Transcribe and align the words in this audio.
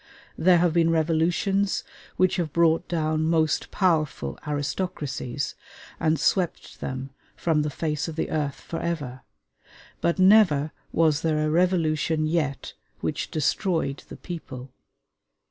There 0.35 0.57
have 0.57 0.73
been 0.73 0.89
revolutions 0.89 1.83
which 2.17 2.37
have 2.37 2.51
brought 2.51 2.87
down 2.87 3.21
most 3.25 3.69
powerful 3.69 4.39
aristocracies, 4.47 5.53
and 5.99 6.19
swept 6.19 6.81
them 6.81 7.11
from 7.35 7.61
the 7.61 7.69
face 7.69 8.07
of 8.07 8.15
the 8.15 8.31
earth 8.31 8.61
forever, 8.61 9.21
but 10.01 10.17
never 10.17 10.71
was 10.91 11.21
there 11.21 11.45
a 11.45 11.51
revolution 11.51 12.25
yet 12.25 12.73
which 13.01 13.29
destroyed 13.29 14.01
the 14.09 14.17
people. 14.17 14.71